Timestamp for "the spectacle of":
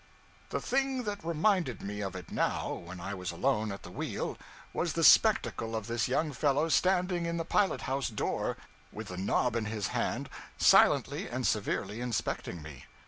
4.93-5.85